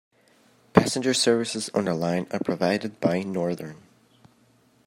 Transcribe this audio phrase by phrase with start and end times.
[0.73, 3.83] Passenger services on the line are provided by Northern.